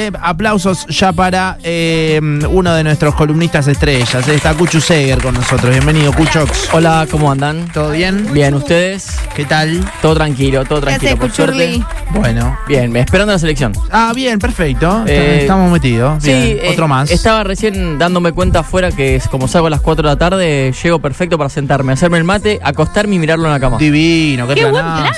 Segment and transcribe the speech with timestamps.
[0.00, 4.28] Eh, aplausos ya para eh, uno de nuestros columnistas estrellas.
[4.28, 5.72] Está Cuchu Seger con nosotros.
[5.72, 6.72] Bienvenido, Cuchox.
[6.72, 7.68] Hola, ¿cómo andan?
[7.72, 8.32] ¿Todo bien?
[8.32, 9.18] Bien, ¿ustedes?
[9.34, 9.84] ¿Qué tal?
[10.00, 11.82] Todo tranquilo, todo ¿Qué tranquilo, por suerte.
[12.10, 12.56] Bueno.
[12.68, 13.72] Bien, esperando la selección.
[13.90, 15.02] Ah, bien, perfecto.
[15.04, 16.22] Eh, Estamos metidos.
[16.22, 17.10] Sí, Bien, eh, otro más.
[17.10, 20.72] Estaba recién dándome cuenta afuera que es como salgo a las 4 de la tarde,
[20.80, 23.78] llego perfecto para sentarme, hacerme el mate, acostarme y mirarlo en la cama.
[23.78, 25.12] Divino, qué, Qué buen plan.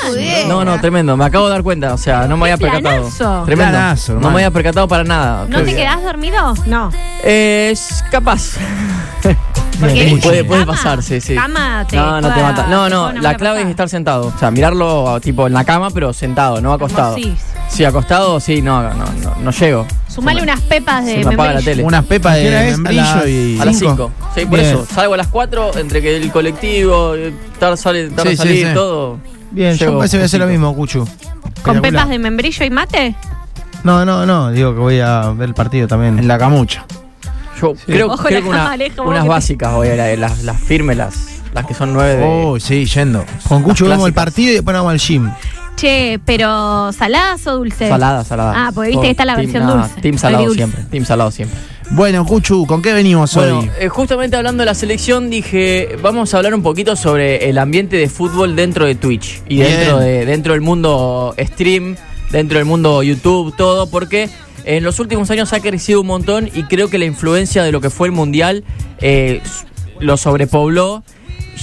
[0.48, 3.10] No, no, tremendo, me acabo de dar cuenta, o sea, no me había percatado.
[3.44, 3.72] Tremendo.
[3.72, 5.46] Planazo, no me había percatado para nada.
[5.48, 5.76] ¿No Qué te bien.
[5.78, 6.54] quedás dormido?
[6.66, 6.90] No.
[7.24, 8.54] Eh, Es capaz.
[9.80, 11.34] Porque puede, puede cama- pasar, sí, sí.
[11.34, 12.66] Cama te no, no te mata.
[12.66, 14.26] No, no, la clave es estar sentado.
[14.34, 17.14] O sea, mirarlo tipo en la cama, pero sentado, no acostado.
[17.16, 17.34] sí.
[17.68, 19.86] Sí, acostado, sí, no, no, no, no llego.
[20.08, 21.70] Sumale unas pepas Se de me apaga la membrillo.
[21.70, 21.84] tele.
[21.84, 22.58] Unas pepas ¿A de?
[22.58, 23.58] ¿A membrillo las- y.
[23.60, 24.10] A las Cinco.
[24.18, 24.30] 5.
[24.34, 24.70] Sí, por Bien.
[24.72, 24.86] eso.
[24.92, 28.36] Salgo a las 4, entre que el colectivo, eh, tarda, sale, tarda Sí, a sí,
[28.36, 28.74] salir, sí.
[28.74, 29.18] todo.
[29.52, 31.08] Bien, yo Llego parece que voy a hacer lo mismo, Cuchu.
[31.62, 33.14] ¿Con pepas de membrillo y mate?
[33.84, 36.18] No, no, no, digo que voy a ver el partido también.
[36.18, 36.84] En la camucha.
[37.60, 40.58] Yo creo, Ojo creo la que una- Alejo, unas básicas voy a ir, las, las
[40.60, 42.24] firmes, las, las que son nueve de.
[42.26, 43.24] Oh, sí, yendo.
[43.48, 45.30] Con Cuchu Las vemos el partido y después vamos al gym.
[45.76, 47.88] Che, pero ¿saladas o dulces?
[47.88, 48.52] Salada, salada.
[48.66, 50.00] Ah, porque viste que está la Team- versión no, dulce.
[50.00, 50.82] Team salado siempre.
[50.84, 51.58] Team salado siempre.
[51.92, 53.70] Bueno, Cuchu, ¿con qué venimos Bueno, hoy?
[53.80, 57.96] eh, justamente hablando de la selección, dije, vamos a hablar un poquito sobre el ambiente
[57.96, 59.70] de fútbol dentro de Twitch y Bien.
[59.70, 61.96] dentro, de, dentro del mundo stream,
[62.30, 64.28] dentro del mundo YouTube, todo, porque
[64.64, 67.80] en los últimos años ha crecido un montón y creo que la influencia de lo
[67.80, 68.64] que fue el Mundial
[69.00, 69.40] eh,
[70.00, 71.02] lo sobrepobló.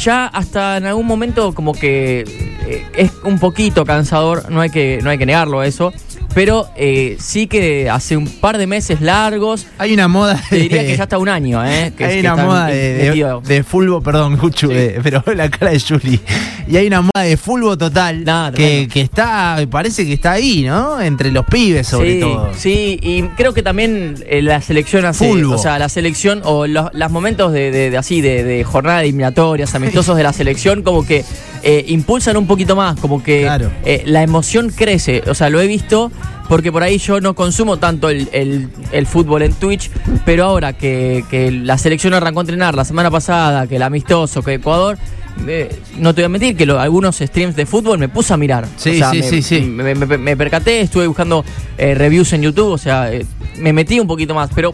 [0.04, 2.20] Ya hasta en algún momento como que
[2.68, 5.92] eh, es un poquito cansador, no hay que, no hay que negarlo eso,
[6.38, 10.40] pero eh, sí que hace un par de meses largos, Hay una moda.
[10.52, 11.92] te diría que ya está un año, ¿eh?
[11.98, 14.68] Que, hay que una moda de, de, de fútbol, perdón, Sí.
[14.68, 16.20] de- pero la cara de Juli.
[16.68, 21.02] Y hay una moda de fútbol total que, que está, parece que está ahí, ¿no?
[21.02, 22.52] Entre los pibes, sobre sí, todo.
[22.56, 25.56] Sí, y creo que también eh, la selección hace, Fulbo.
[25.56, 29.00] o sea, la selección o los, los momentos de, de- de así, de, de jornada
[29.00, 31.26] de eliminatorias, amistosos de la selección, como que
[31.64, 33.72] eh, impulsan un poquito más, como que Claro.
[33.86, 36.12] eh, la emoción crece, o sea, lo he visto
[36.48, 39.92] porque por ahí yo no consumo tanto el, el- el fútbol en Twitch,
[40.26, 44.42] pero ahora que, que la selección arrancó a entrenar la semana pasada, que el amistoso,
[44.44, 44.98] que Ecuador...
[45.48, 45.70] eh,
[46.00, 48.66] no te voy a mentir que lo- algunos streams de fútbol me puse a mirar.
[48.78, 49.62] Sí, O sea, sí, me- sí, sí.
[49.62, 51.44] me, me- me percaté, estuve buscando
[51.78, 53.26] eh, reviews en YouTube, o sea, eh,
[53.58, 54.74] me metí un poquito más, pero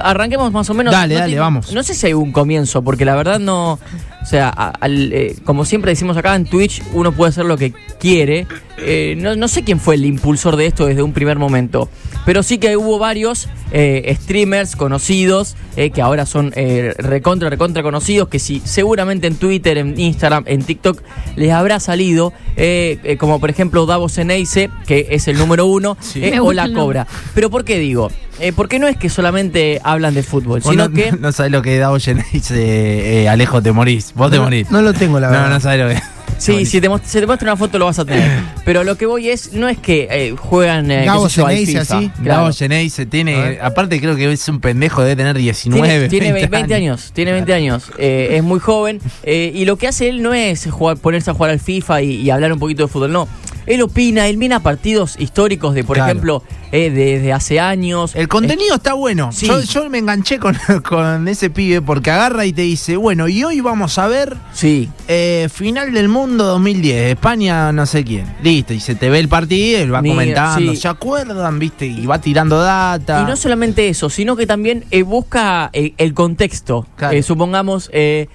[0.00, 0.92] arranquemos más o menos.
[0.92, 1.72] Dale, No dale, te- vamos.
[1.72, 3.78] No sé si hay un comienzo, porque la verdad no,
[4.24, 7.74] o sea, al, eh, como siempre decimos acá en Twitch, uno puede hacer lo que
[8.00, 8.46] quiere.
[8.78, 11.88] Eh, no, no sé quién fue el impulsor de esto desde un primer momento,
[12.26, 17.82] pero sí que hubo varios eh, streamers conocidos eh, que ahora son eh, recontra, recontra
[17.84, 21.02] conocidos, que sí, seguramente en Twitter, en Instagram, en TikTok
[21.36, 25.96] les habrá salido, eh, eh, como por ejemplo Davos Eneise, que es el número uno,
[26.00, 26.24] Sí.
[26.24, 26.64] eh, o la.
[26.74, 27.06] Cobra.
[27.34, 28.10] Pero ¿por qué digo?
[28.40, 31.12] Eh, porque no es que solamente hablan de fútbol, sino no, que...
[31.12, 34.12] no sabés lo que da Oyen dice eh, Alejo, te morís.
[34.16, 34.68] Vos te No, morís.
[34.72, 35.50] no lo tengo, la no, verdad.
[35.50, 38.04] no sabés lo que Sí, si te, si te muestro una foto lo vas a
[38.04, 38.30] tener.
[38.64, 41.48] Pero lo que voy es, no es que eh, juegan eh, Gabo FIFA.
[41.80, 42.10] así.
[42.22, 42.42] Claro.
[42.42, 46.48] Gabo Geneise tiene, aparte creo que es un pendejo, debe tener 19, Tiene, tiene 20,
[46.48, 50.22] 20 años, tiene 20 años, eh, es muy joven eh, y lo que hace él
[50.22, 53.12] no es jugar, ponerse a jugar al FIFA y, y hablar un poquito de fútbol,
[53.12, 53.28] no.
[53.66, 56.10] Él opina, él mira partidos históricos de, por Claro.
[56.10, 56.42] ejemplo,
[56.72, 58.14] eh, de, de hace años.
[58.14, 59.30] El contenido está bueno.
[59.32, 59.46] sí.
[59.46, 60.56] Yo, yo me enganché con,
[60.88, 64.88] con ese pibe porque agarra y te dice, bueno, y hoy vamos a ver Sí,
[65.08, 68.26] eh, final del mundo 2010, España no sé quién.
[68.42, 70.78] Listo, y se te ve el partido, él va Mira, comentando, sí.
[70.80, 71.58] ¿se acuerdan?
[71.58, 71.86] ¿Viste?
[71.86, 73.22] Y va tirando data.
[73.22, 76.86] Y no solamente eso, sino que también eh, busca eh, el contexto.
[76.96, 77.16] Claro.
[77.16, 78.28] Eh, supongamos, eh,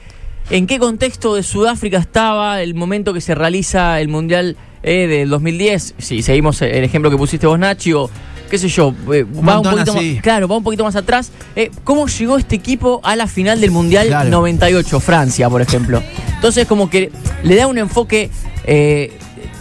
[0.49, 5.29] en qué contexto de Sudáfrica estaba el momento que se realiza el Mundial eh, del
[5.29, 5.95] 2010.
[5.97, 8.09] Si seguimos el ejemplo que pusiste vos, Nachi, o
[8.49, 10.13] qué sé yo, eh, va un poquito así.
[10.15, 11.31] más, claro, va un poquito más atrás.
[11.55, 14.29] Eh, ¿Cómo llegó este equipo a la final del Mundial Claro.
[14.29, 16.01] 98, Francia, por ejemplo?
[16.35, 17.11] Entonces, como que
[17.43, 18.29] le da un enfoque.
[18.65, 19.13] eh,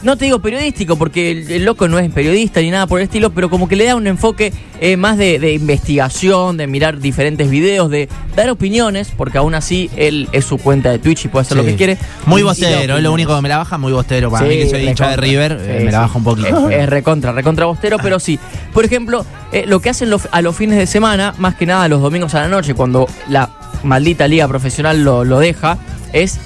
[0.02, 3.04] no te digo periodístico, porque el, el loco no es periodista ni nada por el
[3.04, 6.98] estilo, pero como que le da un enfoque eh, más de, de investigación, de mirar
[7.00, 11.28] diferentes videos, de dar opiniones, porque aún así él es su cuenta de Twitch y
[11.28, 11.98] puede hacer lo que quiere.
[12.26, 14.30] Muy bostero, es lo único que me la baja, muy bostero.
[14.30, 15.16] Para Sí, mí que soy hincha de.
[15.16, 16.70] River, eh, me la baja un poquito.
[16.70, 18.38] Es, es recontra, recontra bostero, pero sí.
[18.72, 21.88] Por ejemplo, eh, lo que hacen los- a los fines de semana, más que nada
[21.88, 23.50] los domingos a la noche, cuando la
[23.82, 25.78] maldita liga profesional lo, lo deja,
[26.12, 26.38] es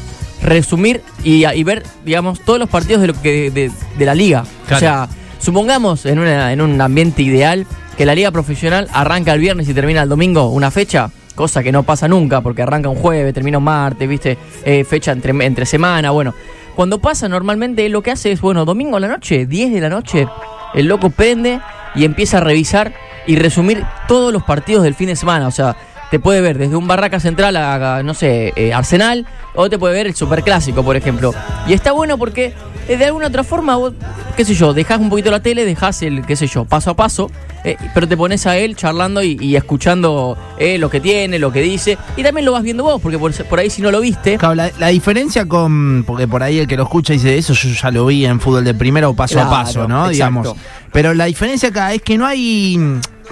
[0.42, 4.44] resumir y, y ver, digamos, todos los partidos de, lo que, de, de la liga.
[4.66, 4.76] Claro.
[4.76, 5.08] O sea,
[5.38, 7.66] supongamos en, una- en un ambiente ideal
[7.96, 11.10] que la liga profesional arranca el viernes y termina el domingo, una fecha.
[11.34, 15.12] Cosa que no pasa nunca, porque arranca un jueves, termina un martes, viste, Eh, fecha
[15.12, 16.34] entre, entre semana, bueno.
[16.76, 19.88] Cuando pasa normalmente lo que hace es, bueno, domingo a la noche, 10 de la
[19.90, 20.26] noche,
[20.74, 21.60] el loco prende
[21.94, 22.92] y empieza a revisar
[23.26, 25.46] y resumir todos los partidos del fin de semana.
[25.46, 25.76] O sea,
[26.12, 29.78] te puede ver desde un Barraca Central a, a, no sé, eh, Arsenal, o te
[29.78, 31.32] puede ver el Superclásico, por ejemplo.
[31.66, 32.52] Y está bueno porque
[32.86, 33.94] eh, de alguna otra forma, vos,
[34.36, 36.96] qué sé yo, dejás un poquito la tele, dejás el, qué sé yo, paso a
[36.96, 37.30] paso,
[37.64, 41.50] eh, pero te pones a él charlando y, y escuchando eh, lo que tiene, lo
[41.50, 44.00] que dice, y también lo vas viendo vos, porque por, por ahí si no lo
[44.02, 46.04] viste, Claro, la, la diferencia con.
[46.06, 48.64] Porque por ahí el que lo escucha dice, eso yo ya lo vi en fútbol
[48.64, 50.10] de primera o paso Claro, a paso, ¿no?
[50.10, 50.12] exacto.
[50.12, 50.56] Digamos.
[50.92, 52.78] Pero la diferencia acá es que no hay.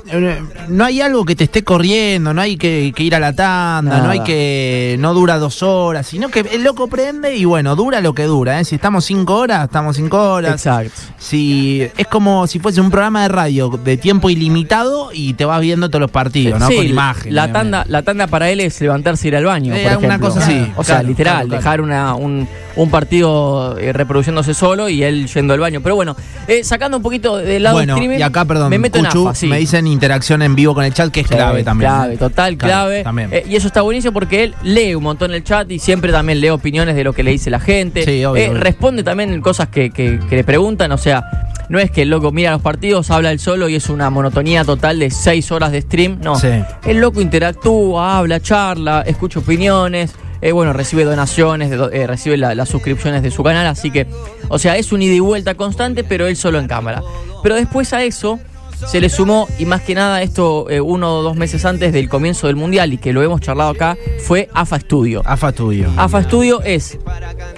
[0.09, 3.35] Eh, No hay algo que te esté corriendo, no hay que, que ir a la
[3.35, 4.05] tanda, Nada.
[4.05, 4.97] no hay que.
[4.99, 8.61] No dura dos horas, sino que el loco prende y bueno, dura lo que dura,
[8.61, 8.65] ¿eh?
[8.65, 10.53] Si estamos cinco horas, estamos cinco horas.
[10.53, 11.01] exacto.
[11.19, 15.61] Si, es como si fuese un programa de radio de tiempo ilimitado y te vas
[15.61, 16.69] viendo todos los partidos, ¿no?
[16.69, 17.35] Sí, Con imagen.
[17.35, 19.75] La tanda, la tanda para él es levantarse y ir al baño.
[19.75, 20.29] Eh, por ejemplo.
[20.29, 21.63] cosa así, O sea, claro, literal, claro, claro.
[21.63, 25.81] dejar una, un, un partido eh, reproduciéndose solo y él yendo al baño.
[25.83, 26.17] Pero bueno,
[26.49, 28.19] eh, sacando un poquito del lado Bueno, streaming.
[28.19, 29.47] y acá, perdón, me meto en Cuchu, AFA, sí.
[29.47, 31.91] me dicen interacción en vivo con el chat, que es Sí, clave también.
[31.91, 32.19] Clave, ¿eh?
[32.19, 33.03] total, clave.
[33.03, 33.31] también.
[33.33, 36.41] Eh, y eso está buenísimo porque él lee un montón el chat y siempre también
[36.41, 38.05] lee opiniones de lo que le dice la gente.
[38.05, 38.61] Sí, obvio, obvio.
[38.61, 41.25] Responde también cosas que, que- que le preguntan, o sea,
[41.69, 44.65] no es que el loco mira los partidos, habla él solo y es una monotonía
[44.65, 46.19] total de seis horas de stream.
[46.23, 46.35] No.
[46.37, 46.49] Sí.
[46.85, 50.13] El loco interactúa, habla, charla, escucha opiniones.
[50.43, 54.07] Eh, bueno, recibe donaciones, de eh, recibe la- las suscripciones de su canal, así que,
[54.49, 57.03] o sea, es un ida y vuelta constante, pero él solo en cámara.
[57.43, 58.39] Pero después a eso
[58.87, 62.09] se le sumó, y más que nada esto eh, uno o dos meses antes del
[62.09, 63.95] comienzo del Mundial, y que lo hemos charlado acá,
[64.25, 65.21] fue AFA Studio.
[65.27, 65.93] AFA Studio.
[65.99, 66.99] AFA Studio es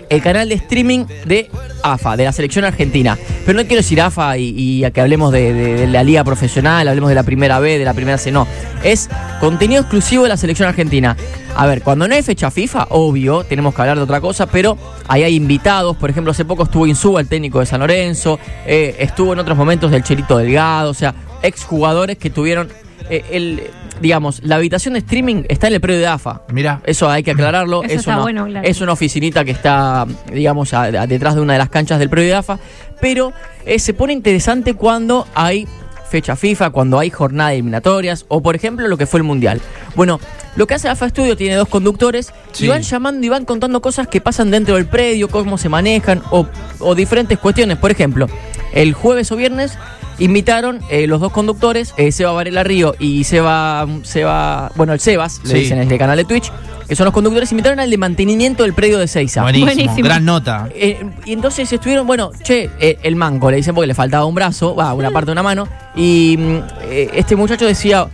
[0.08, 1.48] el canal de streaming de
[1.84, 3.16] AFA, de la selección argentina.
[3.46, 6.24] Pero no quiero decir AFA y, y a que hablemos de, de- de la liga
[6.24, 8.48] profesional, hablemos de la primera B, de la primera C, no.
[8.82, 9.08] Es
[9.38, 11.16] contenido exclusivo de la selección argentina.
[11.54, 14.76] A ver, cuando no hay fecha FIFA, obvio, tenemos que hablar de otra cosa, pero
[15.06, 15.96] ahí hay invitados.
[15.96, 19.56] Por ejemplo, hace poco estuvo Insúa, el técnico de San Lorenzo, eh, estuvo en otros
[19.56, 22.68] momentos del Cherito Delgado, o sea, exjugadores que tuvieron
[23.10, 23.62] eh, el,
[24.00, 26.42] digamos, la habitación de streaming está en el predio de AFA.
[26.52, 26.80] Mira.
[26.84, 27.82] Eso hay que aclararlo.
[27.82, 28.66] Eso es, está una, bueno, claro.
[28.66, 32.08] es una oficinita que está, digamos, a- a- detrás de una de las canchas del
[32.08, 32.58] predio de AFA.
[33.00, 33.32] Pero
[33.66, 35.68] eh, se pone interesante cuando hay
[36.08, 39.60] fecha FIFA, cuando hay jornada de eliminatorias, o por ejemplo lo que fue el Mundial.
[39.96, 40.20] Bueno,
[40.56, 42.66] lo que hace AFA Studio tiene dos conductores Sí.
[42.66, 46.22] y van llamando y van contando cosas que pasan dentro del predio, cómo se manejan,
[46.30, 46.46] o,
[46.78, 47.78] o diferentes cuestiones.
[47.78, 48.26] Por ejemplo,
[48.74, 49.78] el jueves o viernes
[50.18, 55.40] invitaron eh, los dos conductores, eh, Seba Varela Río y Seba, Seba, bueno, el Sebas,
[55.44, 55.54] le Sí.
[55.60, 56.52] dicen en el canal de Twitch,
[56.86, 59.40] que son los conductores, invitaron al de mantenimiento del predio de Seiza.
[59.42, 59.72] Buenísimo.
[59.72, 60.04] Buenísimo.
[60.06, 60.68] Gran nota.
[60.74, 64.34] Eh, y entonces estuvieron, bueno, che, eh, el manco, le dicen porque le faltaba un
[64.34, 65.66] brazo, va, una parte de una mano,
[65.96, 68.08] y mm, eh, este muchacho decía,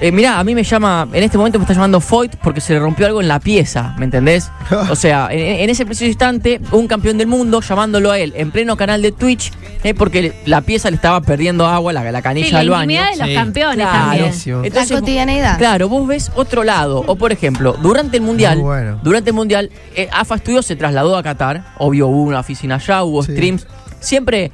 [0.00, 2.72] eh, mirá, a mí me llama, en este momento me está llamando Foyt porque se
[2.72, 4.50] le rompió algo en la pieza, ¿me entendés?
[4.90, 8.50] O sea, en, en ese preciso instante, un campeón del mundo llamándolo a él en
[8.50, 9.52] pleno canal de Twitch,
[9.84, 12.82] eh, porque la pieza le estaba perdiendo agua, la, la canilla Sí, la del baño.
[12.92, 13.34] intimidad de los Sí.
[13.34, 13.98] campeones Claro.
[14.30, 14.74] también.
[14.74, 15.58] La cotidianidad.
[15.58, 17.04] Claro, vos ves otro lado.
[17.06, 18.98] O por ejemplo, durante el Mundial, bueno.
[19.02, 21.64] durante el Mundial, eh, AFA Studios se trasladó a Qatar.
[21.78, 23.32] Obvio, hubo una oficina allá, hubo Sí.
[23.32, 23.66] streams.
[24.00, 24.50] Siempre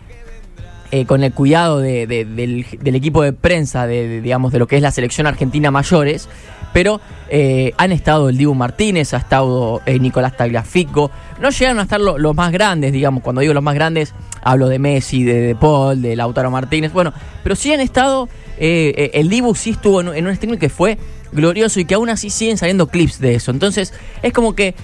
[0.91, 4.77] eh, con el cuidado de- de- del, equipo de prensa, de, digamos, de lo que
[4.77, 6.29] es la selección argentina mayores.
[6.73, 7.01] Pero
[7.31, 11.11] eh, han estado el Dibu Martínez, ha estado eh, Nicolás Tagliafico.
[11.41, 13.23] No llegaron a estar lo- los más grandes, digamos.
[13.23, 14.13] Cuando digo los más grandes,
[14.43, 16.93] hablo de Messi, de, de Paul, de Lautaro Martínez.
[16.93, 17.13] Bueno,
[17.43, 18.29] pero sí han estado.
[18.59, 20.99] el Dibu sí estuvo en, en un streaming que fue
[21.33, 23.51] glorioso y que aún así siguen saliendo clips de eso.
[23.51, 24.75] Entonces, es como que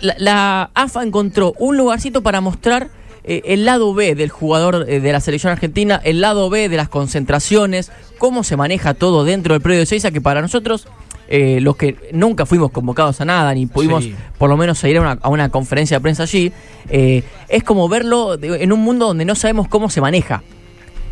[0.00, 2.88] la, la AFA encontró un lugarcito para mostrar
[3.28, 6.76] eh, el lado B del jugador eh, de la selección argentina, el lado B de
[6.76, 10.88] las concentraciones, cómo se maneja todo dentro del predio de Seiza, que para nosotros,
[11.28, 14.14] eh, los que nunca fuimos convocados a nada, ni pudimos Sí.
[14.38, 16.52] por lo menos ir a una, a una conferencia de prensa allí,
[16.88, 20.42] eh, es como verlo en un mundo donde no sabemos cómo se maneja.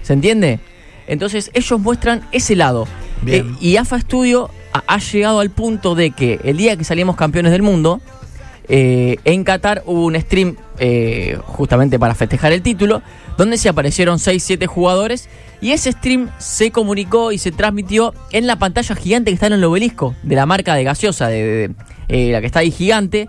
[0.02, 0.58] ¿Se entiende?
[1.06, 2.88] Entonces ellos muestran ese lado.
[3.26, 7.16] Eh, y AFA Studio ha, ha llegado al punto de que el día que salimos
[7.16, 8.00] campeones del mundo,
[8.68, 13.02] eh, en Qatar hubo un stream eh, justamente para festejar el título,
[13.38, 15.28] donde se aparecieron 6-7 jugadores
[15.61, 19.54] y ese stream se comunicó y se transmitió en la pantalla gigante que está en
[19.54, 21.75] el obelisco de la marca de gaseosa, de, de- de,
[22.08, 23.28] eh, la que está ahí gigante,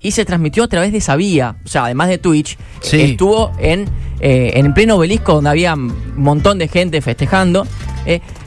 [0.00, 3.00] y se transmitió a través de esa vía, o sea, además de Twitch, Sí.
[3.00, 3.88] estuvo en,
[4.20, 7.66] en pleno obelisco donde había un montón de gente festejando.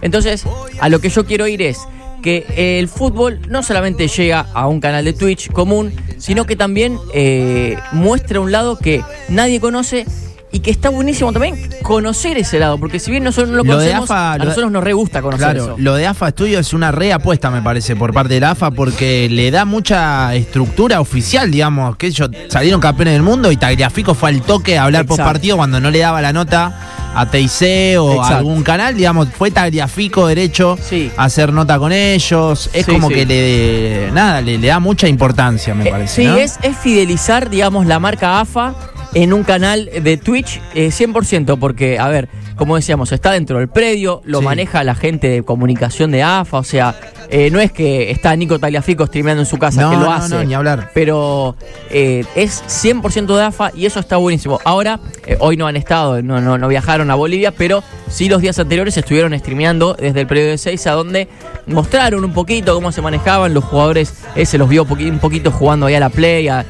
[0.01, 0.45] Entonces,
[0.79, 1.79] a lo que yo quiero ir es
[2.22, 2.46] que
[2.80, 7.78] el fútbol no solamente llega a un canal de Twitch común, sino que también eh,
[7.92, 10.06] muestra un lado que nadie conoce
[10.53, 13.77] y que está buenísimo también conocer ese lado, porque si bien nosotros no lo Lo
[13.79, 15.75] de conocemos, AFA, a de- nosotros nos re gusta conocer Claro, eso.
[15.77, 19.29] lo de AFA Studio es una reapuesta, me parece, por parte de la AFA, porque
[19.29, 24.29] le da mucha estructura oficial, digamos, que ellos salieron campeones del mundo y Tagliafico fue
[24.29, 28.22] al toque a hablar post partido cuando no le daba la nota a TIC o
[28.22, 31.12] a algún canal, digamos, fue Tagliafico derecho Sí.
[31.17, 32.70] a hacer nota con ellos.
[32.74, 33.13] Es Sí, como sí.
[33.13, 36.22] que le nada, le, le da mucha importancia, me Eh, parece.
[36.22, 36.36] sí, ¿no?
[36.36, 38.74] es, es fidelizar, digamos, la marca AFA
[39.13, 42.30] en un canal de Twitch eh, 100%, porque, a ver,
[42.62, 44.46] como decíamos, está dentro del predio, lo Sí.
[44.46, 46.94] maneja la gente de comunicación de AFA, o sea,
[47.32, 50.13] eh, no es que está Nico Tagliafico streameando en su casa, No, que lo no,
[50.13, 50.36] hace.
[50.36, 50.91] no, ni hablar.
[50.94, 51.56] Pero
[51.89, 54.60] eh, es 100% de AFA y eso está buenísimo.
[54.63, 58.41] Ahora, eh, hoy no han estado, no, no, no viajaron a Bolivia, pero sí los
[58.44, 61.27] días anteriores estuvieron streameando desde el periodo de 6 a donde
[61.65, 64.13] mostraron un poquito cómo se manejaban los jugadores.
[64.36, 66.63] eh, se los vio un poquito jugando ahí a la play, a,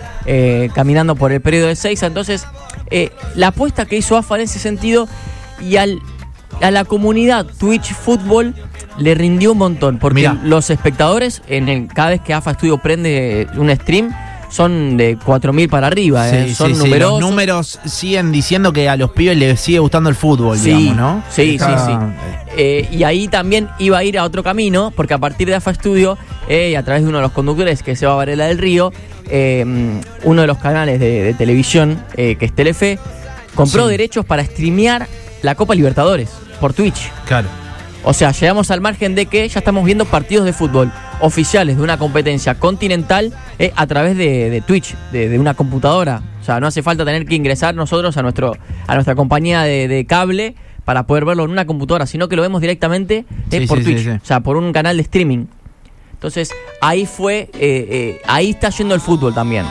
[0.73, 2.01] caminando por el periodo de 6.
[2.03, 2.45] Entonces,
[3.35, 5.09] la apuesta que hizo AFA en ese sentido
[5.61, 5.99] y al,
[6.61, 8.53] a la comunidad Twitch Fútbol
[8.97, 10.37] le rindió un montón, porque Mirá.
[10.43, 14.11] los espectadores, en el, cada vez que AFA Studio prende un stream,
[14.49, 17.21] son de 4.000 para arriba, eh, Sí, son sí, sí, numerosos.
[17.21, 20.97] Los números siguen diciendo que a los pibes les sigue gustando el fútbol, Sí, digamos,
[20.97, 21.23] ¿no?
[21.29, 21.93] sí, Está- sí,
[22.57, 25.73] Eh, y ahí también iba a ir a otro camino, porque a partir de AFA
[25.73, 26.17] Studio,
[26.49, 28.57] eh, y a través de uno de los conductores, que se va a Varela del
[28.57, 28.91] Río,
[30.25, 32.99] uno de los canales de, de televisión, que es Telefe,
[33.55, 33.91] compró Sí.
[33.91, 35.07] derechos para streamear
[35.41, 36.29] la Copa Libertadores
[36.59, 37.11] por Twitch.
[37.25, 37.47] Claro.
[38.03, 41.83] O sea, llegamos al margen de que ya estamos viendo partidos de fútbol oficiales de
[41.83, 46.21] una competencia continental eh, a través de, de Twitch, de, de una computadora.
[46.41, 48.57] O sea, no hace falta tener que ingresar nosotros a, nuestro,
[48.87, 52.41] a nuestra compañía de, de cable para poder verlo en una computadora, sino que lo
[52.41, 54.09] vemos directamente eh, Sí, por sí, Twitch, sí.
[54.09, 55.45] o sea, por un canal de streaming.
[56.13, 59.65] Entonces, ahí fue, eh, eh, ahí está yendo el fútbol también.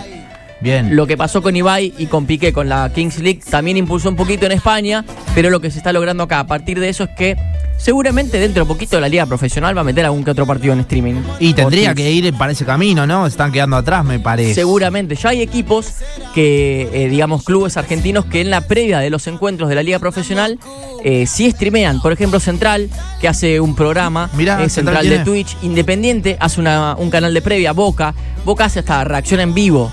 [0.60, 0.94] Bien.
[0.94, 4.16] Lo que pasó con Ibai y con Piqué con la Kings League también impulsó un
[4.16, 7.10] poquito en España, pero lo que se está logrando acá a partir de eso es
[7.16, 7.36] que
[7.78, 10.80] seguramente dentro de poquito la liga profesional va a meter algún que otro partido en
[10.80, 11.22] streaming.
[11.38, 13.24] Y tendría que ir para ese camino, ¿no?
[13.24, 14.52] Se están quedando atrás, me parece.
[14.54, 15.14] Seguramente.
[15.14, 15.94] Ya hay equipos
[16.34, 19.98] que, eh, digamos, clubes argentinos que en la previa de los encuentros de la liga
[19.98, 20.58] profesional
[21.04, 22.02] eh, sí streamean.
[22.02, 26.60] Por ejemplo, Central, que hace un programa, Mirá, eh, Central Central de Twitch, Independiente, hace
[26.60, 28.14] una- un canal de previa, Boca.
[28.44, 29.90] Boca hace hasta reacción en vivo.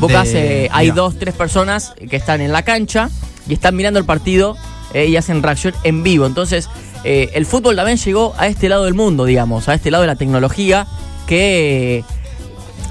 [0.00, 3.10] Boca De- hay dos, tres personas que están en la cancha
[3.48, 4.56] y están mirando el partido
[4.94, 6.26] eh, y hacen reacción en vivo.
[6.26, 6.68] Entonces,
[7.04, 10.06] eh, el fútbol también llegó a este lado del mundo, digamos, a este lado de
[10.08, 10.86] la tecnología
[11.26, 12.04] que,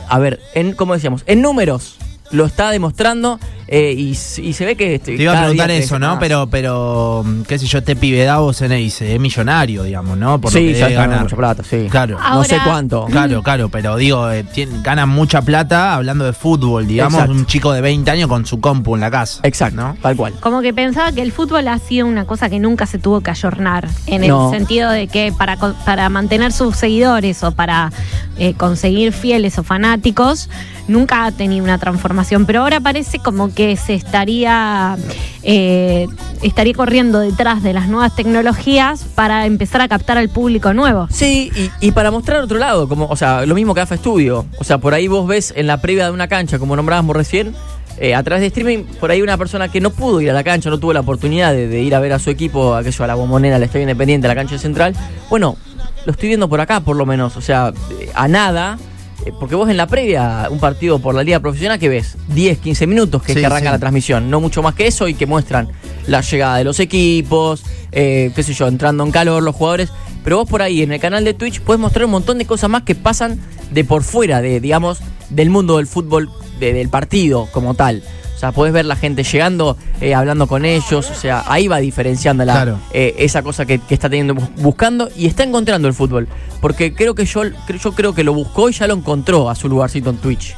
[0.07, 1.97] a ver, en, como decíamos, en números
[2.31, 3.39] lo está demostrando
[3.71, 4.15] eh, y, y
[4.53, 4.95] se ve que...
[4.95, 6.07] este, Te iba a preguntar eso, ¿no?
[6.11, 6.17] más.
[6.19, 10.41] Pero, pero, qué sé yo, este pibe Davos en dice, es millonario, digamos, ¿no?
[10.41, 11.21] Por lo sí, que ya ganar.
[11.23, 11.87] mucha plata, sí.
[11.89, 12.17] Claro.
[12.19, 13.05] No sé cuánto.
[13.05, 17.33] Claro, claro, pero digo, eh, tiene- gana mucha plata hablando de fútbol, digamos, Exacto.
[17.33, 19.41] un chico de 20 años con su compu en la casa.
[19.43, 19.97] Exacto, ¿no?
[20.01, 20.33] tal cual.
[20.39, 23.31] Como que pensaba que el fútbol ha sido una cosa que nunca se tuvo que
[23.31, 24.51] ayornar, en No.
[24.51, 27.91] el sentido de que para, para mantener sus seguidores o para
[28.37, 30.49] eh, conseguir fieles o fanáticos,
[30.87, 32.45] nunca ha tenido una transformación.
[32.45, 34.97] Pero ahora parece como que se estaría,
[35.43, 36.07] eh,
[36.41, 41.07] estaría corriendo detrás de las nuevas tecnologías para empezar a captar al público nuevo.
[41.11, 41.51] Sí,
[41.81, 44.45] y, para mostrar otro lado, como, o sea, lo mismo que AFA Studio.
[44.59, 47.53] O sea, por ahí vos ves en la previa de una cancha, como nombrábamos recién,
[47.97, 50.43] eh, a través de streaming, por ahí una persona que no pudo ir a la
[50.43, 53.07] cancha, no tuvo la oportunidad de, de ir a ver a su equipo, aquello a
[53.07, 54.95] la bombonera, al Estadio Independiente, a la cancha central.
[55.29, 55.57] Bueno,
[56.05, 57.35] lo estoy viendo por acá, por lo menos.
[57.37, 58.77] O sea, eh, a nada.
[59.25, 62.17] Eh, Porque vos en la previa, un partido por la liga profesional, ¿qué ves?
[62.33, 63.73] 10, 15 minutos que, es Sí, que arranca sí.
[63.73, 64.29] la transmisión.
[64.29, 65.69] No mucho más que eso y que muestran
[66.07, 69.89] la llegada de los equipos, eh, qué sé yo, entrando en calor los jugadores.
[70.23, 72.69] Pero vos por ahí en el canal de Twitch puedes mostrar un montón de cosas
[72.69, 73.39] más que pasan
[73.71, 74.99] de por fuera, de, digamos,
[75.29, 78.03] del mundo del fútbol, de- del partido como tal.
[78.39, 81.11] O sea, podés ver la gente llegando, eh, hablando con ellos.
[81.11, 82.79] O sea, ahí va diferenciando la, Claro.
[82.93, 86.25] eh, esa cosa que, que está teniendo bus- buscando y está encontrando el fútbol.
[86.61, 89.55] Porque creo que yo, creo- yo creo que lo buscó y ya lo encontró a
[89.55, 90.55] su lugarcito en Twitch.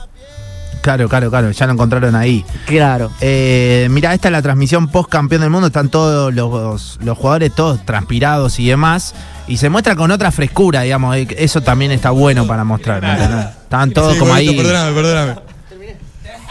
[0.84, 2.46] Claro, claro, claro, ya lo encontraron ahí.
[2.68, 3.12] Claro.
[3.20, 7.52] Eh, mira, esta es la transmisión post campeón del mundo, están todos los, los jugadores
[7.56, 9.16] todos transpirados y demás,
[9.48, 13.02] y se muestra con otra frescura, digamos, eh, eso también está bueno para mostrar.
[13.02, 13.46] ¿me entendés?
[13.64, 14.56] Estaban todos Sí, como ahí.
[14.56, 15.51] Perdóname, perdóname.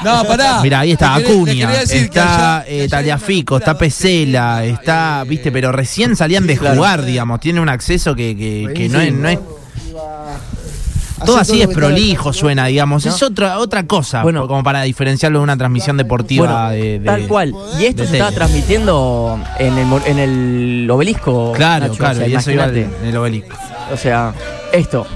[0.05, 0.61] No, pará.
[0.63, 6.57] Mira, ahí está Acuña, está eh, Taliafico, está Pesela, está, viste, pero recién salían de
[6.57, 6.77] claro.
[6.77, 11.61] jugar, digamos, tiene un acceso que, que- que no es, no es Hacer todo así
[11.61, 13.15] es prolijo suena, digamos, ¿No?
[13.15, 14.49] es otra otra cosa, Bueno.
[14.49, 17.55] como para diferenciarlo de una transmisión deportiva Bueno, de, de- tal cual.
[17.79, 21.53] Y esto se estaba transmitiendo en el, en el obelisco.
[21.53, 23.55] Claro, Nacho, claro, o sea, y eso iba en el obelisco.
[23.93, 24.33] O sea,
[24.73, 25.07] esto.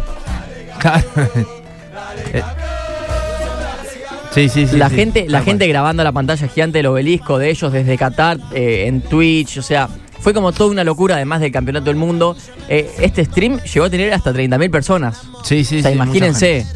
[0.78, 1.04] Claro.
[4.34, 4.76] Sí, sí, sí.
[4.76, 5.68] la sí, gente, la tal gente cual.
[5.70, 9.88] grabando la pantalla gigante del obelisco de ellos desde Qatar eh, en Twitch, o sea,
[10.20, 12.36] fue como toda una locura además del campeonato del mundo.
[12.68, 15.22] Eh, este stream llegó a tener hasta 30.000 personas.
[15.44, 16.66] Sí, sí, o sea, sí, imagínense.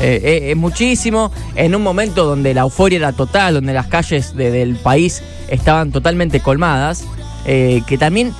[0.00, 4.50] eh, es muchísimo, en un momento donde la euforia era total, donde las calles de-
[4.50, 7.04] del país estaban totalmente colmadas,
[7.46, 8.34] que también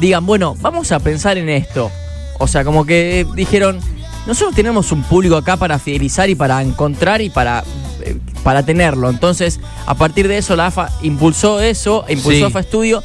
[0.00, 1.90] digan, bueno, vamos a pensar en esto.
[2.38, 3.78] O sea, como que dijeron,
[4.26, 7.62] nosotros tenemos un público acá para fidelizar y para encontrar y para,
[8.04, 9.10] eh, para tenerlo.
[9.10, 12.42] Entonces, a partir de eso, la AFA impulsó eso, impulsó Sí.
[12.44, 13.02] AFA Studio.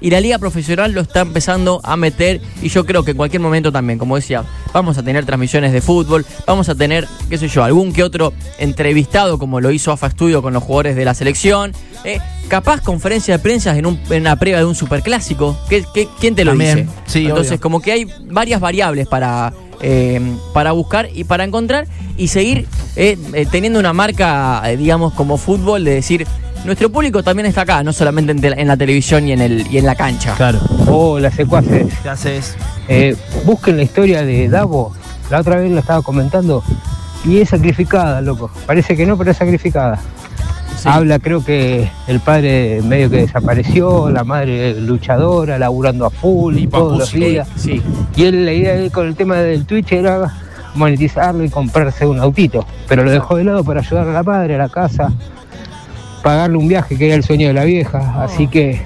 [0.00, 3.42] Y la liga profesional lo está empezando a meter y yo creo que en cualquier
[3.42, 7.48] momento también, como decía, vamos a tener transmisiones de fútbol, vamos a tener, qué sé
[7.48, 11.14] yo, algún que otro entrevistado como lo hizo AFA Studio con los jugadores de la
[11.14, 11.72] selección.
[12.04, 15.58] eh, capaz conferencia de prensa en, un- en una previa de un superclásico.
[15.68, 16.88] ¿Qué, qué, quién te lo También, dice?
[17.06, 17.60] sí, Entonces, obvio.
[17.60, 20.20] como que hay varias variables para, eh,
[20.52, 22.66] para buscar y para encontrar y seguir
[22.96, 26.26] eh, eh, teniendo una marca, eh, digamos, como fútbol, de decir,
[26.64, 29.66] nuestro público también está acá, no solamente en, te- en la televisión y en, el,
[29.70, 30.34] y en la cancha.
[30.36, 30.58] Claro.
[30.88, 31.86] Hola, secuaces.
[32.02, 32.56] ¿Qué haces?
[32.88, 34.92] Eh, busquen la historia de Davo.
[35.30, 36.64] La otra vez lo estaba comentando.
[37.24, 38.50] Y es sacrificada, loco.
[38.66, 40.00] Parece que no, pero es sacrificada.
[40.76, 40.88] Sí.
[40.88, 46.66] Habla, creo que el padre medio que desapareció, la madre luchadora, laburando a full Y
[46.68, 47.48] todos los días.
[47.56, 47.82] Sí.
[48.14, 50.32] Y él, la idea de él con el tema del Twitch era
[50.74, 52.64] monetizarlo y comprarse un autito.
[52.88, 55.12] Pero lo dejó de lado para ayudar a la madre, a la casa,
[56.22, 58.22] pagarle un viaje que era el sueño de la vieja.
[58.22, 58.80] Así que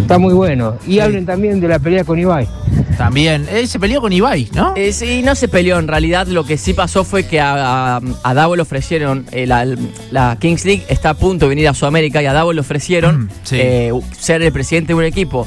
[0.00, 0.74] está muy bueno.
[0.86, 2.48] Y hablen también de la pelea con Ibai.
[2.96, 3.46] También.
[3.50, 4.72] Él se peleó con Ibai, ¿no?
[4.76, 6.26] Eh, sí, no se peleó en realidad.
[6.26, 9.66] Lo que sí pasó fue que a, a, a Davo le ofrecieron, eh, la,
[10.10, 13.24] la Kings League está a punto de venir a Sudamérica y a Davo le ofrecieron
[13.24, 13.56] Mm, sí.
[13.58, 15.46] eh, ser el presidente de un equipo.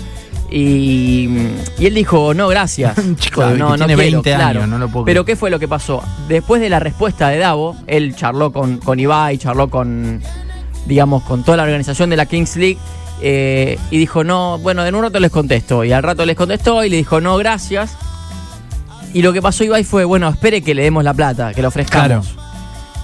[0.49, 1.27] Y,
[1.77, 2.97] y él dijo, no, gracias.
[2.99, 4.67] Un chico de- no, que no tiene quiero, 20 años, claro.
[4.67, 5.25] no lo puedo Pero.
[5.25, 6.01] ¿qué fue lo que pasó?
[6.27, 10.21] Después de la respuesta de Davo, él charló con, con Ibai, charló con,
[10.85, 12.77] digamos, con toda la organización de la Kings League.
[13.21, 15.83] Eh, y dijo, no, bueno, en un rato les contesto.
[15.83, 17.95] Y al rato les contestó y le dijo, no, gracias.
[19.13, 21.67] Y lo que pasó Ibai fue, bueno, espere que le demos la plata, que le
[21.67, 22.35] ofrezcamos.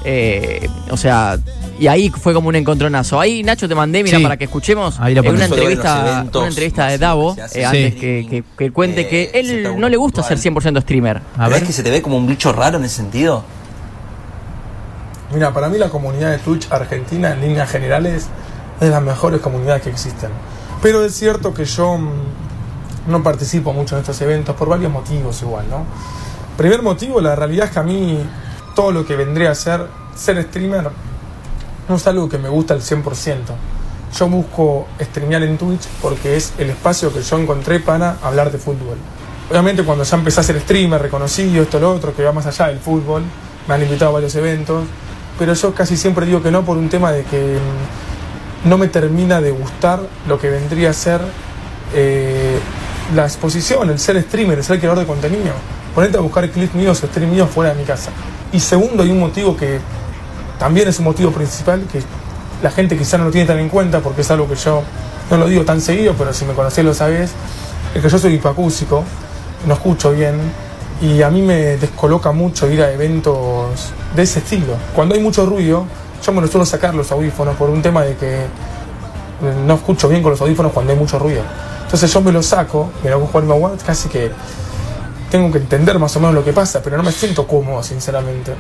[0.06, 1.40] Eh, o sea,
[1.80, 3.20] y ahí fue como un encontronazo.
[3.22, 4.24] Ahí, Nacho, te mandé, mira, Sí.
[4.24, 7.94] para que escuchemos Ahí lo eh, una, entrevista, eventos una entrevista de Davo, eh, antes
[7.94, 8.00] Sí.
[8.00, 10.76] que, que- que cuente Eh, que él no le gusta ser virtual.
[10.76, 11.22] 100% streamer.
[11.38, 11.68] A ¿Ves ver.
[11.68, 13.46] que se te ve como un bicho raro en ese sentido?
[15.34, 18.30] Mira, para mí la comunidad de Twitch argentina en líneas generales es
[18.84, 20.30] de las mejores comunidades que existen.
[20.82, 22.12] Pero es cierto que yo mm,
[23.08, 25.86] no participo mucho en estos eventos por varios motivos igual, ¿no?
[26.58, 28.20] Primer motivo, la realidad es que a mí
[28.76, 30.90] todo lo que vendría a ser ser streamer
[31.88, 33.04] no es algo que me gusta al 100%.
[34.18, 38.58] Yo busco streamear en Twitch porque es el espacio que yo encontré para hablar de
[38.58, 38.98] fútbol.
[39.50, 42.68] Obviamente cuando ya empecé a ser streamer, reconocido, esto, lo otro, que va más allá
[42.68, 43.24] del fútbol,
[43.68, 44.86] me han invitado a varios eventos,
[45.38, 48.03] pero yo casi siempre digo que no por un tema de que mm,
[48.66, 51.22] no me termina de gustar lo que vendría a ser
[51.94, 52.60] eh,
[53.16, 55.54] la exposición, el ser streamer, el ser creador de contenido.
[55.94, 58.12] Ponerte a buscar clips míos o stream míos fuera de mi casa.
[58.52, 59.80] Y segundo, hay un motivo que
[60.58, 62.02] también es un motivo principal que
[62.62, 64.82] la gente quizá no lo tiene tan en cuenta porque es algo que yo
[65.30, 67.32] no lo digo tan seguido, pero si me conocés lo sabés,
[67.94, 69.04] es que yo soy hipoacúsico,
[69.68, 70.36] no escucho bien
[71.02, 74.76] y a mí me descoloca mucho ir a eventos de ese estilo.
[74.96, 75.86] Cuando hay mucho ruido,
[76.24, 78.46] yo me lo suelo sacar los audífonos por un tema de que
[79.66, 81.42] no escucho bien con los audífonos cuando hay mucho ruido.
[81.84, 84.32] Entonces yo me lo saco, me lo cojo al Mawad, casi que
[85.30, 88.54] tengo que entender más o menos lo que pasa, pero no me siento cómodo, sinceramente.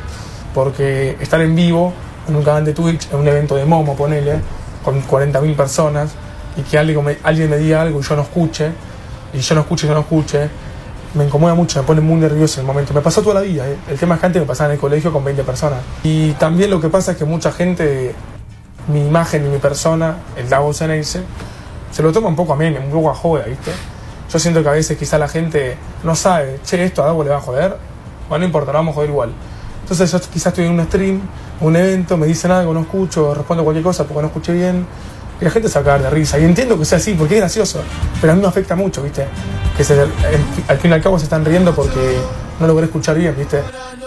[0.54, 1.93] Porque estar en vivo,
[2.28, 4.39] en un canal de Twitch, en un evento de Momo, ponele,
[4.84, 6.12] con 40.000 personas,
[6.58, 8.71] y que alguien me, alguien me diga algo y yo no escuche,
[9.34, 10.49] y yo no escuche yo no escuche,
[11.13, 12.93] me incomoda mucho, me pone muy nervioso en el momento.
[12.93, 13.78] Me pasó toda la vida, ¿eh?
[13.89, 15.80] el tema es que antes me pasaba en el colegio con 20 personas.
[16.04, 18.15] Y también lo que pasa es que mucha gente,
[18.88, 21.21] mi imagen y mi persona, el Davos Ceneice,
[21.91, 23.71] se lo toma un poco a mí, un poco a joda, ¿viste?
[24.32, 27.30] Yo siento que a veces quizá la gente no sabe, che, esto a Davo le
[27.30, 27.78] va a joder,
[28.28, 29.32] bueno, no importa, lo vamos a joder igual.
[29.82, 31.21] Entonces yo quizás estoy en un stream,
[31.62, 34.88] un evento, me dicen algo, no escucho, respondo cualquier cosa porque no escuché bien,
[35.39, 36.39] y la gente se va a cagar de risa.
[36.39, 37.82] Y entiendo que sea así, porque es gracioso,
[38.22, 39.26] pero a mí me afecta mucho, ¿viste?
[39.76, 39.84] Que
[40.67, 42.17] al fin y al cabo se están riendo porque
[42.60, 43.60] no logré escuchar bien, ¿viste?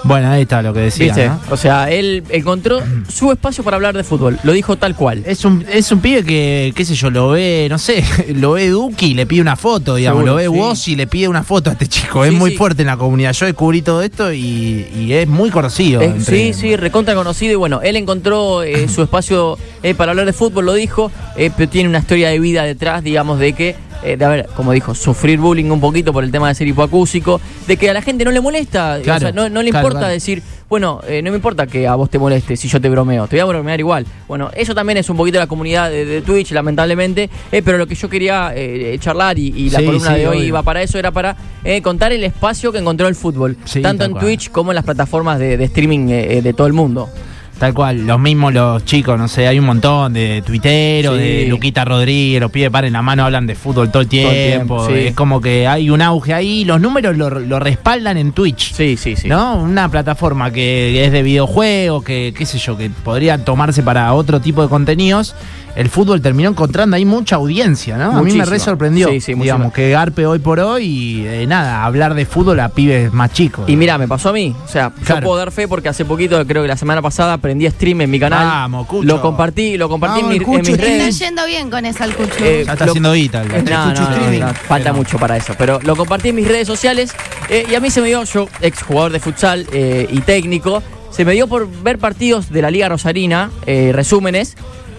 [0.04, 1.06] Bueno, ahí está lo que decía.
[1.06, 1.28] ¿Viste?
[1.28, 1.40] ¿no?
[1.50, 4.38] O sea, él encontró su espacio para hablar de fútbol.
[4.44, 5.22] Lo dijo tal cual.
[5.26, 8.04] Es un, es un pibe que, qué sé yo, lo ve, no sé,
[8.34, 10.60] lo ve Duki y le pide una foto, digamos, Seguro, lo ve sí.
[10.60, 12.24] Woz y le pide una foto a este chico.
[12.24, 12.56] es muy sí.
[12.56, 13.32] fuerte en la comunidad.
[13.32, 16.00] Yo descubrí todo esto y, y es muy conocido.
[16.02, 17.52] Entre- sí, sí, recontra conocido.
[17.52, 21.50] Y bueno, él encontró eh, su espacio eh, para hablar de fútbol, lo dijo, eh,
[21.56, 24.94] pero tiene una historia de vida detrás, digamos, de que, eh, de haber, como dijo,
[24.94, 28.24] sufrir bullying un poquito por el tema de ser hipoacúsico, de que a la gente
[28.24, 30.12] no le molesta, Claro, o sea, no, no le claro, importa claro.
[30.14, 33.28] decir, Bueno, eh, no me importa que a vos te moleste si yo te bromeo,
[33.28, 34.04] te voy a bromear igual.
[34.26, 37.86] Bueno, eso también es un poquito la comunidad de, de Twitch, lamentablemente, eh, pero lo
[37.86, 40.48] que yo quería eh, charlar y, y la Sí, columna sí, de hoy obvio.
[40.48, 44.04] iba para eso, era para eh, contar el espacio que encontró el fútbol, Sí, tanto
[44.04, 44.14] en.
[44.14, 47.08] Twitch como en las plataformas de, de streaming eh, eh, de todo el mundo.
[47.58, 51.22] Tal cual, los mismos los chicos, no sé, hay un montón de tuiteros, Sí.
[51.22, 54.34] de Luquita Rodríguez, los pibes paren la mano, hablan de fútbol todo el Todo el
[54.34, 54.86] tiempo.
[54.86, 55.06] tiempo, sí.
[55.08, 58.74] Es como que hay un auge ahí, los números lo, lo respaldan en Twitch.
[58.74, 59.26] Sí, sí, sí.
[59.28, 59.56] ¿No?
[59.56, 64.38] Una plataforma que es de videojuegos, que qué sé yo, que podría tomarse para otro
[64.40, 65.34] tipo de contenidos.
[65.76, 68.16] El fútbol terminó encontrando ahí mucha audiencia, ¿no?
[68.18, 69.08] A mí me re sorprendió.
[69.10, 72.70] Sí, sí, digamos, que Garpe hoy por hoy y eh, nada, hablar de fútbol a
[72.70, 73.68] pibes más chicos.
[73.68, 74.56] Y mira, me pasó a mí.
[74.64, 75.20] O sea, Claro.
[75.20, 78.10] yo puedo dar fe porque hace poquito, creo que la semana pasada, aprendí stream en
[78.10, 78.46] mi canal.
[78.46, 79.06] Vamos, Cucho.
[79.06, 80.72] Lo compartí, lo compartí en, Vamos, mi- el en mis Cucho.
[80.72, 81.18] Está redes.
[81.18, 82.32] yendo bien con esa el cucho.
[82.42, 83.44] Eh, ya está lo- haciendo guita.
[83.44, 85.52] No, no, no, falta mucho para eso.
[85.58, 87.12] Pero lo compartí en mis redes sociales
[87.50, 90.82] eh, y a mí se me dio, yo, ex jugador de futsal eh, y técnico,
[91.10, 94.56] se me dio por ver partidos de la Liga Rosarina, eh, resúmenes,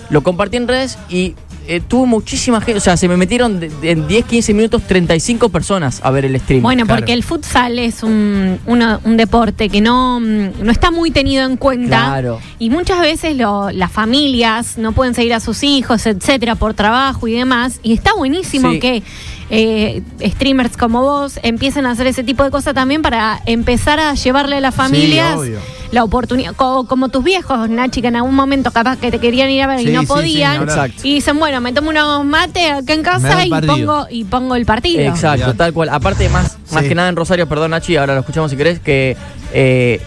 [0.10, 1.36] lo compartí en redes y
[1.70, 4.84] eh, tuvo muchísima gente, o sea, se me metieron de- de- en 10, 15 minutos
[4.88, 6.62] 35 personas a ver el stream.
[6.62, 7.02] Bueno, Claro.
[7.02, 11.44] porque el futsal es un, uno- un deporte que no, mm, no está muy tenido
[11.46, 12.06] en cuenta.
[12.06, 12.40] Claro.
[12.58, 17.28] Y muchas veces lo- las familias no pueden seguir a sus hijos, etcétera, por trabajo
[17.28, 17.82] y demás.
[17.84, 18.80] Y está buenísimo Sí.
[18.80, 19.04] que
[19.50, 24.14] eh, streamers como vos empiecen a hacer ese tipo de cosas también para empezar a
[24.14, 25.60] llevarle a las familias obvio.
[25.92, 26.56] La oportunidad.
[26.56, 29.68] Co- Como, tus viejos, Nachi, que en algún momento capaz que te querían ir a
[29.68, 30.52] ver Sí, y no sí, sí, podían.
[30.52, 30.70] ni hablar.
[30.88, 31.08] Exacto.
[31.08, 33.76] y dicen, bueno, me tomo unos mates acá en Me da casa y partido.
[33.76, 35.02] pongo, y pongo el partido.
[35.02, 35.90] Exacto, tal cual.
[35.90, 36.90] Aparte, más, más Sí.
[36.90, 39.16] que nada en Rosario, perdón Nachi, ahora lo escuchamos si querés, que
[39.54, 40.02] eh,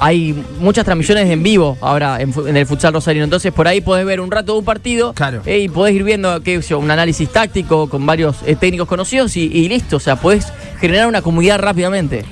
[0.00, 3.24] hay muchas transmisiones en vivo ahora en, fu- en el futsal rosarino.
[3.24, 5.42] Entonces, por ahí podés ver un rato de un partido Claro.
[5.46, 8.88] eh, y podés ir viendo qué sé yo, un análisis táctico con varios eh, técnicos
[8.88, 9.96] conocidos y, y listo.
[9.96, 10.46] O sea, podés
[10.80, 12.24] generar una comunidad rápidamente.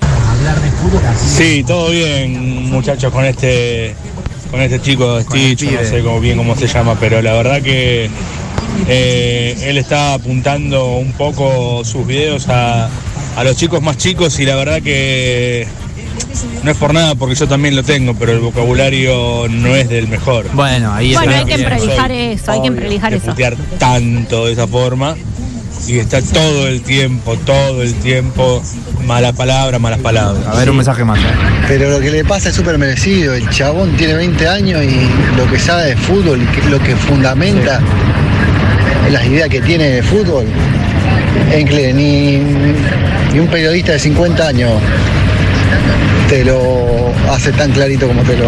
[1.18, 3.94] Sí, todo bien, muchachos, con este
[4.50, 7.62] con este chico de Stitch, no sé cómo, bien cómo se llama, pero la verdad
[7.62, 8.11] que
[8.87, 12.90] eh, él está apuntando un poco sus videos a,
[13.37, 15.66] a los chicos más chicos y la verdad que
[16.62, 20.09] no es por nada porque yo también lo tengo, pero el vocabulario no es del
[20.09, 20.46] mejor.
[20.52, 21.68] Bueno, ahí Bueno, hay que soy
[22.33, 23.26] eso, hay que de eso.
[23.26, 25.16] putear tanto de esa forma
[25.87, 28.62] y está todo el tiempo, todo el tiempo,
[29.06, 30.46] mala palabra, malas palabras.
[30.46, 31.18] A ver, un mensaje más.
[31.18, 31.22] ¿eh?
[31.68, 33.35] Pero lo que le pasa es súper merecido.
[33.35, 37.80] El chabón tiene 20 años y lo que sabe de fútbol lo que fundamenta
[39.11, 40.46] las ideas que tiene de fútbol
[41.58, 41.92] increíble.
[41.92, 42.38] Ni,
[43.32, 44.70] ni un periodista de 50 años
[46.28, 48.46] te lo hace tan clarito como te lo,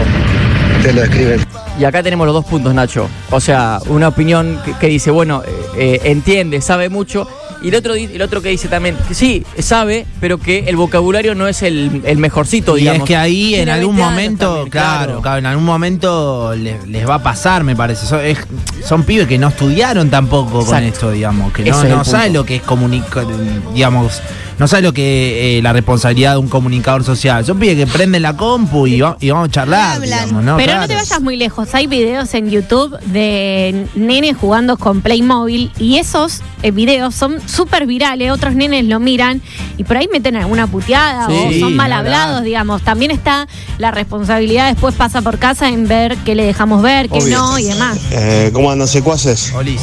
[0.82, 1.38] te lo describe.
[1.78, 3.08] Y acá tenemos los dos puntos, Nacho.
[3.30, 5.42] O sea, una opinión que, que dice, bueno,
[5.76, 7.26] eh, entiende, sabe mucho.
[7.62, 11.34] Y el otro, el otro que dice también, que sí, sabe, pero que el vocabulario
[11.34, 13.00] no es el, el mejorcito, Y digamos.
[13.02, 16.86] es que ahí en algún 20 años momento, también, claro, claro, en algún momento les,
[16.86, 18.04] les va a pasar, me parece.
[18.06, 18.38] Son, es-
[18.86, 22.44] son pibes que no estudiaron tampoco con esto, digamos, que no, es no saben lo
[22.44, 23.24] que es comunicar,
[23.72, 24.20] digamos,
[24.58, 27.44] no saben lo que eh, la responsabilidad de un comunicador social.
[27.44, 30.56] Son pibes que prenden la compu y, va- y vamos a charlar, digamos, ¿no?
[30.56, 31.74] Pero no te vayas muy lejos.
[31.74, 37.86] Hay videos en YouTube de nenes jugando con Playmobil y esos eh, videos son súper
[37.86, 38.30] virales.
[38.30, 39.42] Otros nenes lo miran
[39.76, 42.82] y por ahí meten alguna puteada Sí, o son mal hablados, digamos.
[42.82, 43.46] También está
[43.78, 47.38] la responsabilidad después pasa por casa en ver qué le dejamos ver, qué Obvio.
[47.38, 47.98] no y demás.
[48.12, 49.52] Eh, ¿Cómo andan secuaces?
[49.54, 49.80] Olis.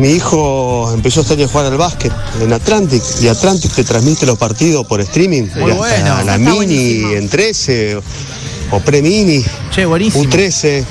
[0.00, 2.10] Mi hijo empezó este año a jugar al básquet
[2.40, 5.42] en Atlantic y Atlantic te transmite los partidos por streaming.
[5.42, 6.22] Y hasta bueno.
[6.24, 7.12] la mini buenísimo.
[7.12, 8.00] en 13
[8.70, 10.24] o, pre-mini, Che, buenísimo.
[10.24, 10.86] U13.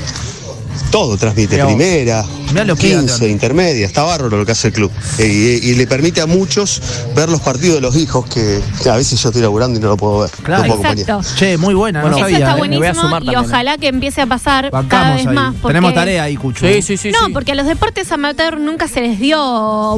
[0.92, 3.30] Todo transmite, primera, Mirá lo que 15, Atlantic.
[3.30, 4.92] intermedia, está bárbaro lo que hace el club.
[5.18, 6.82] Eh, y, y le permite a muchos
[7.16, 9.90] ver los partidos de los hijos que, que a veces yo estoy laburando y no
[9.90, 10.32] lo puedo ver.
[10.44, 10.64] Claro.
[10.66, 10.92] no puedo.
[10.92, 11.22] Exacto.
[11.36, 12.38] Che, muy buena, Bueno, no Eso sabía.
[12.46, 12.54] está ¿eh?
[12.54, 15.28] Me voy a buenísimo sumar y también, ojalá que empiece a pasar cada Bancamos vez
[15.28, 15.36] ahí.
[15.36, 15.56] más.
[15.62, 16.66] porque- Tenemos tarea ahí, Cucho.
[16.68, 17.12] Sí, sí, sí.
[17.12, 17.34] no, sí.
[17.34, 19.40] porque a los deportes amateur nunca se les dio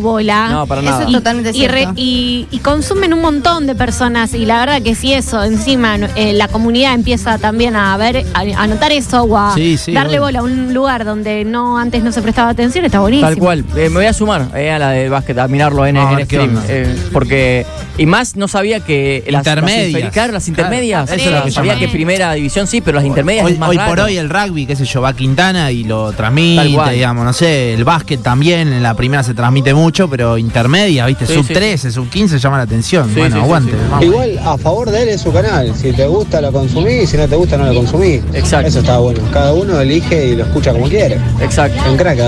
[0.01, 0.49] bola.
[0.49, 1.05] No, para Eso nada.
[1.05, 1.93] es totalmente y, re- cierto.
[1.97, 6.33] y- y consumen un montón de personas y la verdad que si eso encima eh,
[6.33, 10.19] la comunidad empieza también a ver a, a notar eso o a Sí, sí, darle
[10.19, 13.59] bola a un lugar donde no antes no se prestaba atención está buenísimo Tal cual.
[13.75, 16.25] Eh, me voy a sumar eh, a la del básquet, a mirarlo en, A en
[16.25, 16.59] stream.
[16.67, 17.65] eh, porque.
[17.97, 19.91] Y más no sabía que las Intermedias.
[19.91, 21.11] Las, inferi- claro, las Claro, intermedias.
[21.11, 23.69] eso es lo que sabía que primera división sí, pero las intermedias Hoy, es más
[23.69, 27.33] hoy por hoy el rugby, qué sé yo, va Quintana y lo transmite, digamos, no
[27.33, 31.45] sé, el básquet también, en la primera se transmite mucho, pero intermedia, viste, Sí, sub
[31.45, 33.07] sí, 13, sub 15 llama la atención.
[33.13, 33.73] Sí, bueno, aguante.
[34.01, 35.73] Igual a favor de él es su canal.
[35.75, 38.21] Si te gusta lo consumís, si no te gusta no lo consumís.
[38.33, 38.67] Exacto.
[38.69, 39.19] Eso está bueno.
[39.31, 41.17] Cada uno elige y lo escucha como quiere.
[41.41, 41.77] Exacto.
[41.87, 42.19] En crack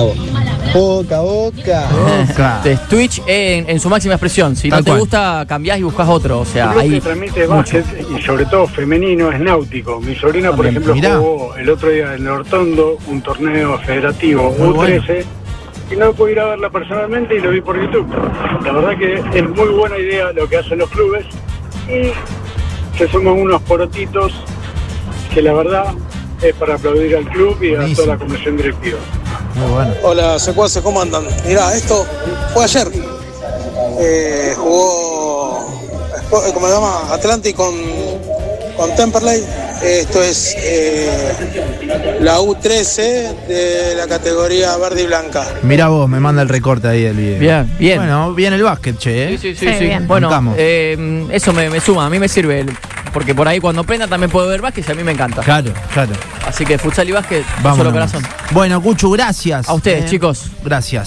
[0.73, 1.89] Boca, boca.
[2.21, 4.55] Este, es Twitch en, en su máxima expresión.
[4.55, 4.99] Si Tal no te cual.
[5.01, 6.39] gusta, cambiás y buscas otro.
[6.39, 6.91] O sea, ahí.
[6.91, 7.77] que transmite mucho.
[7.77, 7.85] básquet
[8.17, 9.99] y sobre todo femenino es náutico.
[10.01, 11.17] Mi sobrina, por También, ejemplo, mirá.
[11.17, 15.23] jugó el otro día en Nortondo un torneo federativo Muy U13
[15.91, 18.07] y no pude ir a verla personalmente y lo vi por YouTube.
[18.65, 21.25] La verdad que es muy buena idea lo que hacen los clubes
[21.87, 24.31] y se suman unos porotitos
[25.33, 25.93] que la verdad
[26.41, 28.97] es para aplaudir al club y a toda la comisión directiva.
[29.63, 29.93] Muy bueno.
[30.03, 31.25] Hola, secuaces, ¿cómo andan?
[31.45, 32.05] Mirá, esto
[32.53, 32.87] fue ayer.
[33.99, 35.59] Eh, jugó,
[36.47, 37.13] eh, ¿cómo se llama?
[37.13, 37.73] Atlantic con,
[38.75, 39.43] con Temperley.
[39.83, 45.45] Esto es eh, la U13 de la categoría verde y blanca.
[45.61, 47.39] Mira vos, me manda el recorte ahí del video.
[47.39, 47.97] Bien, bien.
[47.99, 49.33] Bueno, bien el básquet, che.
[49.33, 49.37] ¿eh?
[49.37, 49.89] Sí, sí, sí.
[50.07, 50.55] Bueno, Bancamos.
[50.57, 52.65] eh, eso me, me suma, a mí me sirve.
[53.13, 55.41] Porque por ahí cuando prenda también puedo ver básquet y a mí me encanta.
[55.43, 56.11] Claro, claro.
[56.45, 58.23] Así que futsal y básquet, un solo corazón.
[58.51, 59.69] Bueno, Cuchu, gracias.
[59.69, 60.47] A ustedes, Eh, chicos.
[60.63, 61.01] Gracias.